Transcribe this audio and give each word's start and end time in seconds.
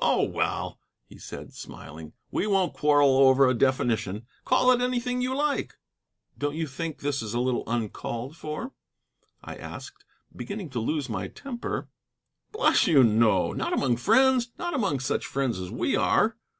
"Oh, 0.00 0.24
well," 0.24 0.80
he 1.04 1.18
said, 1.18 1.54
smiling, 1.54 2.14
"we 2.32 2.48
won't 2.48 2.72
quarrel 2.74 3.16
over 3.18 3.46
a 3.46 3.54
definition. 3.54 4.26
Call 4.44 4.72
it 4.72 4.80
anything 4.80 5.20
you 5.22 5.36
like." 5.36 5.74
"Don't 6.36 6.56
you 6.56 6.66
think 6.66 6.98
this 6.98 7.22
a 7.32 7.38
little 7.38 7.62
uncalled 7.68 8.36
for?" 8.36 8.72
I 9.44 9.54
asked, 9.54 10.04
beginning 10.34 10.70
to 10.70 10.80
lose 10.80 11.08
my 11.08 11.28
temper. 11.28 11.88
"Bless 12.50 12.88
you, 12.88 13.04
no. 13.04 13.52
Not 13.52 13.72
among 13.72 13.98
friends: 13.98 14.50
not 14.58 14.74
among 14.74 14.98
such 14.98 15.24
friends 15.24 15.60
as 15.60 15.70
we 15.70 15.94
are." 15.94 16.36